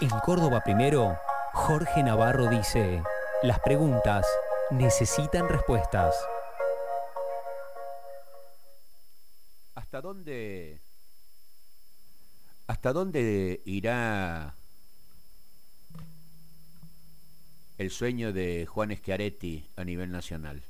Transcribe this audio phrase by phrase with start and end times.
[0.00, 1.18] En Córdoba Primero,
[1.52, 3.02] Jorge Navarro dice,
[3.42, 4.26] las preguntas
[4.70, 6.16] necesitan respuestas.
[9.76, 10.80] ¿Hasta dónde
[12.66, 14.56] hasta dónde irá
[17.78, 20.62] el sueño de Juan Schiaretti a nivel nacional?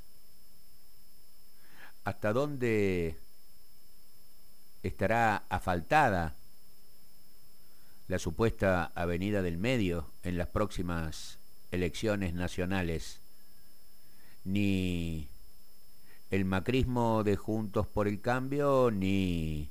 [2.05, 3.17] ¿Hasta dónde
[4.83, 6.37] estará asfaltada
[8.09, 11.39] la supuesta avenida del medio en las próximas
[11.71, 13.21] elecciones nacionales?
[14.45, 15.29] Ni
[16.31, 19.69] el macrismo de Juntos por el Cambio, ni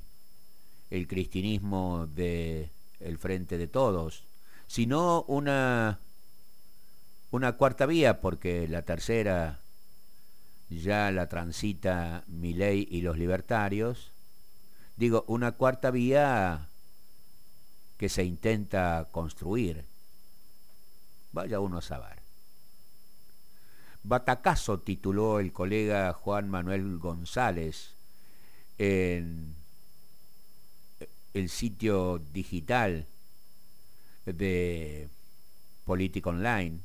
[0.90, 2.70] el cristinismo de
[3.00, 4.24] el Frente de Todos,
[4.66, 5.98] sino una
[7.34, 9.58] una cuarta vía, porque la tercera
[10.70, 14.12] ya la transita ley y los libertarios.
[14.96, 16.68] Digo, una cuarta vía
[17.96, 19.84] que se intenta construir.
[21.32, 22.18] Vaya uno a saber.
[24.02, 27.94] Batacazo tituló el colega Juan Manuel González
[28.78, 29.54] en
[31.32, 33.06] el sitio digital
[34.26, 35.08] de
[35.84, 36.80] Política Online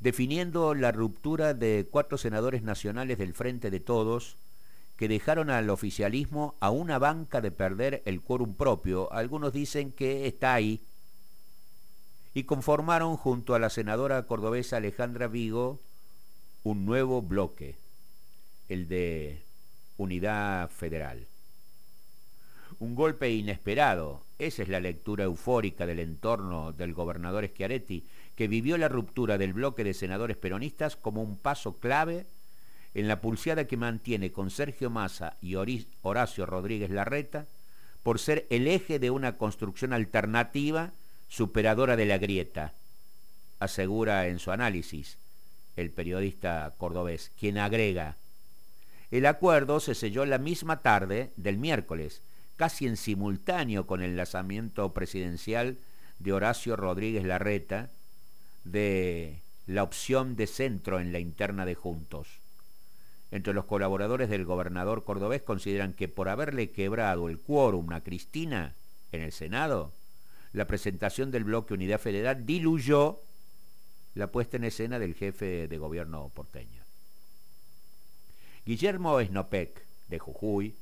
[0.00, 4.36] definiendo la ruptura de cuatro senadores nacionales del Frente de Todos
[4.96, 9.12] que dejaron al oficialismo a una banca de perder el quórum propio.
[9.12, 10.80] Algunos dicen que está ahí.
[12.34, 15.80] Y conformaron junto a la senadora cordobesa Alejandra Vigo
[16.64, 17.76] un nuevo bloque,
[18.68, 19.42] el de
[19.96, 21.26] Unidad Federal.
[22.78, 28.76] Un golpe inesperado, esa es la lectura eufórica del entorno del gobernador Schiaretti, que vivió
[28.76, 32.26] la ruptura del bloque de senadores peronistas como un paso clave
[32.96, 35.54] en la pulseada que mantiene con Sergio Massa y
[36.00, 37.46] Horacio Rodríguez Larreta
[38.02, 40.92] por ser el eje de una construcción alternativa
[41.28, 42.72] superadora de la grieta,
[43.58, 45.18] asegura en su análisis
[45.76, 48.16] el periodista cordobés, quien agrega,
[49.10, 52.22] el acuerdo se selló la misma tarde del miércoles,
[52.56, 55.76] casi en simultáneo con el lanzamiento presidencial
[56.18, 57.90] de Horacio Rodríguez Larreta,
[58.64, 62.45] de la opción de centro en la interna de Juntos.
[63.30, 68.74] Entre los colaboradores del gobernador cordobés consideran que por haberle quebrado el quórum a Cristina
[69.12, 69.92] en el Senado,
[70.52, 73.20] la presentación del bloque Unidad Federal diluyó
[74.14, 76.84] la puesta en escena del jefe de gobierno porteño.
[78.64, 80.74] Guillermo Snopek, de Jujuy,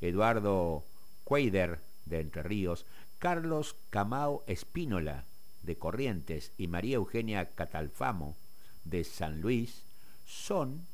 [0.00, 0.84] Eduardo
[1.24, 2.84] Cueider, de Entre Ríos,
[3.18, 5.24] Carlos Camao Espínola,
[5.62, 8.36] de Corrientes y María Eugenia Catalfamo
[8.84, 9.82] de San Luis
[10.26, 10.86] son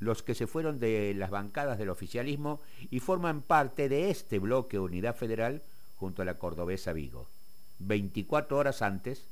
[0.00, 2.60] los que se fueron de las bancadas del oficialismo
[2.90, 5.62] y forman parte de este bloque Unidad Federal
[5.96, 7.26] junto a la cordobesa Vigo.
[7.78, 9.24] 24 horas antes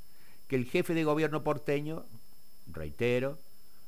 [0.49, 2.05] que el jefe de gobierno porteño,
[2.71, 3.39] reitero,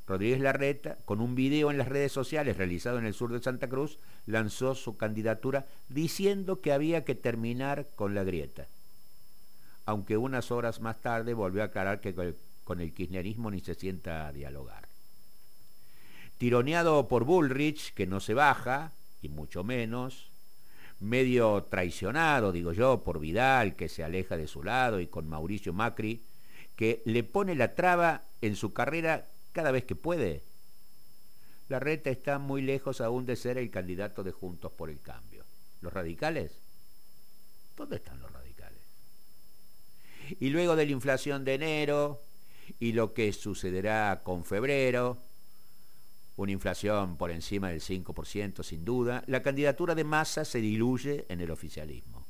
[0.07, 3.69] Rodríguez Larreta, con un video en las redes sociales realizado en el sur de Santa
[3.69, 8.67] Cruz, lanzó su candidatura diciendo que había que terminar con la grieta
[9.87, 12.15] aunque unas horas más tarde volvió a aclarar que
[12.65, 14.84] con el kirchnerismo ni se sienta a dialogar.
[16.39, 20.31] Tironeado por Bullrich, que no se baja, y mucho menos,
[21.00, 25.73] medio traicionado, digo yo, por Vidal, que se aleja de su lado, y con Mauricio
[25.73, 26.23] Macri,
[26.77, 30.43] que le pone la traba en su carrera cada vez que puede.
[31.69, 35.44] La reta está muy lejos aún de ser el candidato de Juntos por el Cambio.
[35.81, 36.53] ¿Los radicales?
[37.77, 38.81] ¿Dónde están los radicales?
[40.41, 42.23] Y luego de la inflación de enero
[42.81, 45.19] y lo que sucederá con febrero,
[46.37, 51.41] una inflación por encima del 5% sin duda, la candidatura de Massa se diluye en
[51.41, 52.27] el oficialismo,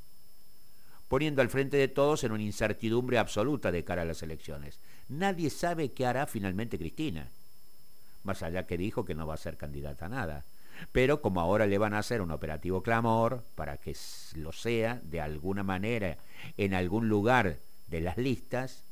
[1.09, 4.79] poniendo al frente de todos en una incertidumbre absoluta de cara a las elecciones.
[5.09, 7.29] Nadie sabe qué hará finalmente Cristina,
[8.25, 10.45] más allá que dijo que no va a ser candidata a nada.
[10.93, 13.97] Pero como ahora le van a hacer un operativo clamor para que
[14.35, 16.19] lo sea de alguna manera
[16.57, 18.83] en algún lugar de las listas,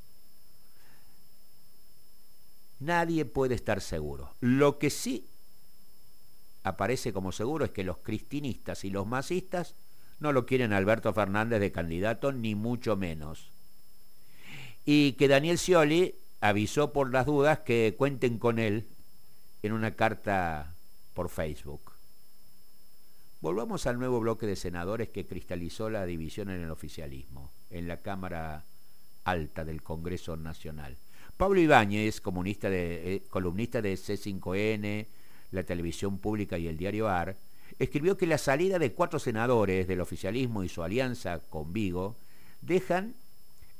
[2.85, 4.35] nadie puede estar seguro.
[4.41, 5.29] Lo que sí
[6.63, 9.75] aparece como seguro es que los cristinistas y los masistas
[10.21, 13.51] no lo quieren Alberto Fernández de candidato, ni mucho menos.
[14.85, 18.87] Y que Daniel Scioli avisó por las dudas que cuenten con él
[19.63, 20.75] en una carta
[21.15, 21.93] por Facebook.
[23.41, 27.97] Volvamos al nuevo bloque de senadores que cristalizó la división en el oficialismo, en la
[27.97, 28.65] Cámara
[29.25, 30.97] alta del Congreso Nacional.
[31.37, 35.07] Pablo Ibáñez, eh, columnista de C5N,
[35.51, 37.37] la televisión pública y el diario AR,
[37.79, 42.17] escribió que la salida de cuatro senadores del oficialismo y su alianza con Vigo
[42.61, 43.15] dejan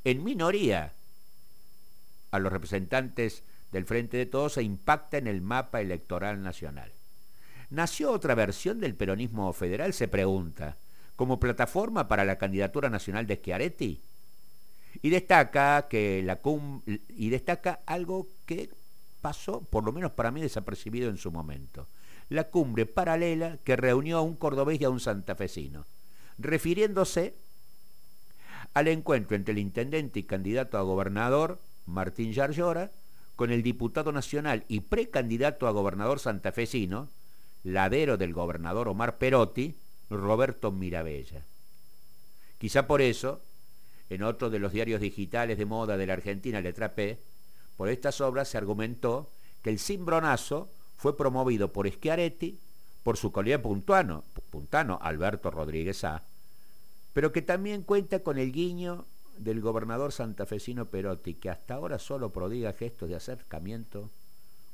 [0.03, 0.93] en minoría
[2.31, 6.91] a los representantes del Frente de Todos e impacta en el mapa electoral nacional.
[7.69, 9.93] ¿Nació otra versión del peronismo federal?
[9.93, 10.77] Se pregunta,
[11.15, 14.01] como plataforma para la candidatura nacional de Schiaretti.
[15.01, 16.39] Y destaca, que la
[17.09, 18.69] y destaca algo que
[19.21, 21.87] pasó, por lo menos para mí, desapercibido en su momento.
[22.29, 25.85] La cumbre paralela que reunió a un cordobés y a un santafesino,
[26.37, 27.33] refiriéndose
[28.73, 32.91] al encuentro entre el intendente y candidato a gobernador, Martín Yarlora,
[33.35, 37.09] con el diputado nacional y precandidato a gobernador santafesino,
[37.63, 39.75] ladero del gobernador Omar Perotti,
[40.09, 41.41] Roberto Mirabella.
[42.57, 43.41] Quizá por eso,
[44.13, 47.19] en otro de los diarios digitales de moda de la Argentina, Letra P,
[47.77, 49.29] por estas obras se argumentó
[49.61, 52.59] que el cimbronazo fue promovido por Schiaretti,
[53.03, 56.23] por su colega puntano, Alberto Rodríguez A,
[57.13, 59.05] pero que también cuenta con el guiño
[59.37, 64.09] del gobernador santafesino Perotti, que hasta ahora solo prodiga gestos de acercamiento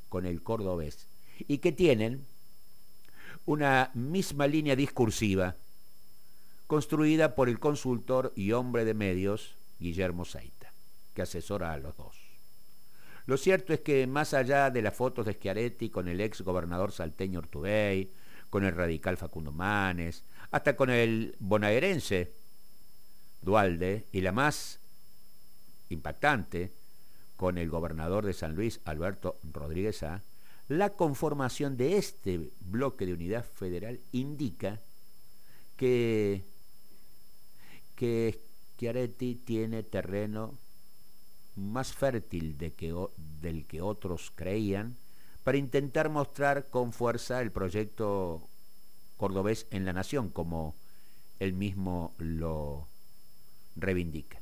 [0.09, 1.07] con el cordobés,
[1.47, 2.25] y que tienen
[3.45, 5.55] una misma línea discursiva
[6.69, 10.71] construida por el consultor y hombre de medios Guillermo Seita,
[11.15, 12.15] que asesora a los dos.
[13.25, 16.91] Lo cierto es que más allá de las fotos de Schiaretti con el ex gobernador
[16.91, 18.11] salteño Ortubey,
[18.51, 22.33] con el radical Facundo Manes, hasta con el bonaerense
[23.41, 24.79] Dualde y la más
[25.89, 26.71] impactante
[27.35, 30.21] con el gobernador de San Luis Alberto Rodríguez A,
[30.67, 34.79] la conformación de este bloque de unidad federal indica
[35.77, 36.43] que,
[37.99, 38.39] que
[38.75, 40.53] Schiaretti tiene terreno
[41.57, 44.95] más fértil del que otros creían
[45.43, 48.47] para intentar mostrar con fuerza el proyecto
[49.17, 50.75] cordobés en la nación, como
[51.39, 52.87] él mismo lo
[53.75, 54.39] reivindica.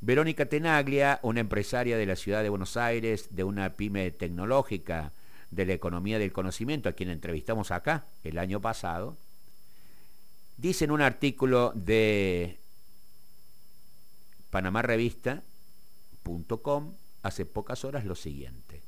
[0.00, 5.12] Verónica Tenaglia, una empresaria de la ciudad de Buenos Aires, de una pyme tecnológica
[5.50, 9.18] de la economía del conocimiento, a quien entrevistamos acá el año pasado,
[10.58, 12.58] dice en un artículo de
[14.50, 18.82] panamarrevista.com hace pocas horas lo siguiente.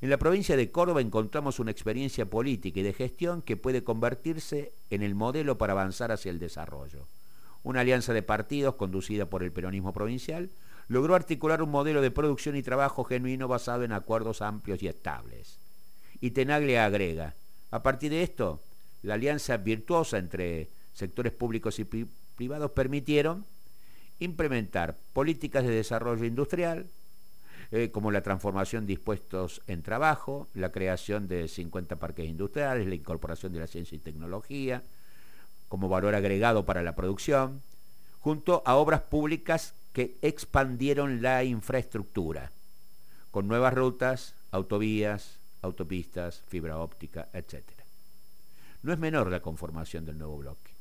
[0.00, 4.72] En la provincia de Córdoba encontramos una experiencia política y de gestión que puede convertirse
[4.90, 7.06] en el modelo para avanzar hacia el desarrollo
[7.64, 10.50] una alianza de partidos conducida por el peronismo provincial,
[10.86, 15.58] logró articular un modelo de producción y trabajo genuino basado en acuerdos amplios y estables.
[16.20, 17.34] Y Tenaglia agrega,
[17.70, 18.60] a partir de esto,
[19.02, 21.84] la alianza virtuosa entre sectores públicos y
[22.36, 23.44] privados permitieron
[24.20, 26.86] implementar políticas de desarrollo industrial,
[27.72, 32.94] eh, como la transformación de dispuestos en trabajo, la creación de 50 parques industriales, la
[32.94, 34.82] incorporación de la ciencia y tecnología,
[35.68, 37.62] como valor agregado para la producción,
[38.20, 42.52] junto a obras públicas que expandieron la infraestructura,
[43.30, 47.62] con nuevas rutas, autovías, autopistas, fibra óptica, etc.
[48.82, 50.73] No es menor la conformación del nuevo bloque.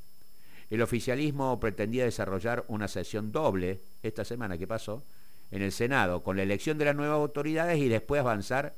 [0.73, 5.03] El oficialismo pretendía desarrollar una sesión doble esta semana que pasó
[5.51, 8.73] en el Senado, con la elección de las nuevas autoridades y después avanzar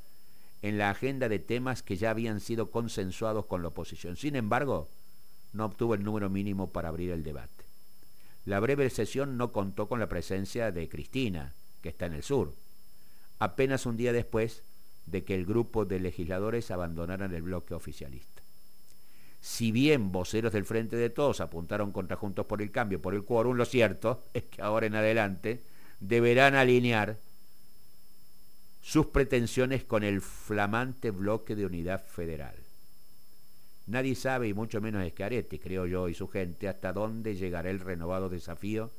[0.62, 4.18] en la agenda de temas que ya habían sido consensuados con la oposición.
[4.18, 4.89] Sin embargo,
[5.53, 7.63] no obtuvo el número mínimo para abrir el debate.
[8.44, 12.52] La breve sesión no contó con la presencia de Cristina, que está en el sur,
[13.40, 14.64] apenas un día después
[15.06, 18.35] de que el grupo de legisladores abandonaran el bloque oficialista.
[19.45, 23.23] Si bien voceros del Frente de Todos apuntaron contra Juntos por el Cambio por el
[23.23, 25.61] quórum, lo cierto es que ahora en adelante
[25.99, 27.19] deberán alinear
[28.81, 32.56] sus pretensiones con el flamante bloque de unidad federal.
[33.85, 37.81] Nadie sabe, y mucho menos Escarete, creo yo, y su gente, hasta dónde llegará el
[37.81, 38.90] renovado desafío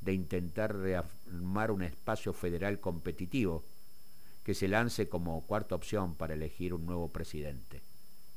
[0.00, 3.64] de intentar rearmar un espacio federal competitivo
[4.44, 7.82] que se lance como cuarta opción para elegir un nuevo presidente,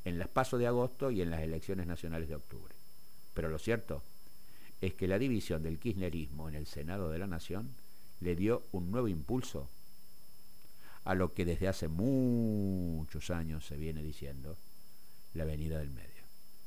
[0.04, 2.74] en las pasos de agosto y en las elecciones nacionales de octubre.
[3.34, 4.02] Pero lo cierto
[4.80, 7.70] es que la división del kirchnerismo en el Senado de la Nación
[8.20, 9.68] le dio un nuevo impulso
[11.04, 14.56] a lo que desde hace muchos años se viene diciendo
[15.34, 16.11] la Avenida del Medio.